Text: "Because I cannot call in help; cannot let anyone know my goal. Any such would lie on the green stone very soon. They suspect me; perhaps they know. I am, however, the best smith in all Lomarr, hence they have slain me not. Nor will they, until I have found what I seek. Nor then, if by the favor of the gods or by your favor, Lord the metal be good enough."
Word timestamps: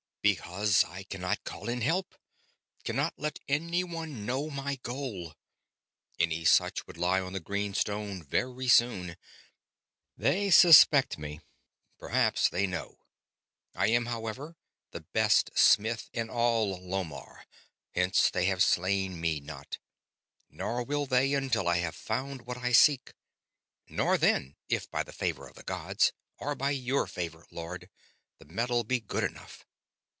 "Because 0.23 0.83
I 0.83 1.01
cannot 1.01 1.43
call 1.45 1.67
in 1.67 1.81
help; 1.81 2.13
cannot 2.83 3.15
let 3.17 3.39
anyone 3.47 4.23
know 4.23 4.51
my 4.51 4.75
goal. 4.75 5.33
Any 6.19 6.45
such 6.45 6.85
would 6.85 6.95
lie 6.95 7.19
on 7.19 7.33
the 7.33 7.39
green 7.39 7.73
stone 7.73 8.21
very 8.21 8.67
soon. 8.67 9.17
They 10.15 10.51
suspect 10.51 11.17
me; 11.17 11.41
perhaps 11.97 12.49
they 12.49 12.67
know. 12.67 12.99
I 13.73 13.87
am, 13.87 14.05
however, 14.05 14.55
the 14.91 14.99
best 15.01 15.57
smith 15.57 16.07
in 16.13 16.29
all 16.29 16.79
Lomarr, 16.79 17.47
hence 17.95 18.29
they 18.29 18.45
have 18.45 18.61
slain 18.61 19.19
me 19.19 19.39
not. 19.39 19.79
Nor 20.51 20.83
will 20.83 21.07
they, 21.07 21.33
until 21.33 21.67
I 21.67 21.77
have 21.77 21.95
found 21.95 22.43
what 22.45 22.57
I 22.59 22.73
seek. 22.73 23.15
Nor 23.89 24.19
then, 24.19 24.55
if 24.69 24.87
by 24.91 25.01
the 25.01 25.13
favor 25.13 25.47
of 25.47 25.55
the 25.55 25.63
gods 25.63 26.11
or 26.37 26.53
by 26.53 26.69
your 26.69 27.07
favor, 27.07 27.47
Lord 27.49 27.89
the 28.37 28.45
metal 28.45 28.83
be 28.83 28.99
good 28.99 29.23
enough." 29.23 29.65